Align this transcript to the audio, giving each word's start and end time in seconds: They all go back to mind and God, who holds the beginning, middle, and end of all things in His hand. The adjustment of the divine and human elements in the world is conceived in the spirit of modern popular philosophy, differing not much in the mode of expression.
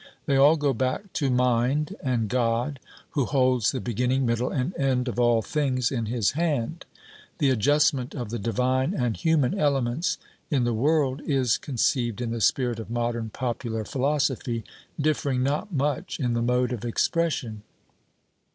They 0.25 0.35
all 0.35 0.57
go 0.57 0.73
back 0.73 1.13
to 1.13 1.29
mind 1.29 1.95
and 2.01 2.27
God, 2.27 2.79
who 3.11 3.25
holds 3.25 3.71
the 3.71 3.79
beginning, 3.79 4.25
middle, 4.25 4.49
and 4.49 4.75
end 4.75 5.07
of 5.07 5.19
all 5.19 5.43
things 5.43 5.91
in 5.91 6.07
His 6.07 6.31
hand. 6.31 6.85
The 7.37 7.51
adjustment 7.51 8.15
of 8.15 8.31
the 8.31 8.39
divine 8.39 8.95
and 8.95 9.15
human 9.15 9.59
elements 9.59 10.17
in 10.49 10.63
the 10.63 10.73
world 10.73 11.21
is 11.27 11.59
conceived 11.59 12.19
in 12.19 12.31
the 12.31 12.41
spirit 12.41 12.79
of 12.79 12.89
modern 12.89 13.29
popular 13.29 13.85
philosophy, 13.85 14.63
differing 14.99 15.43
not 15.43 15.71
much 15.71 16.19
in 16.19 16.33
the 16.33 16.41
mode 16.41 16.71
of 16.73 16.83
expression. 16.83 17.61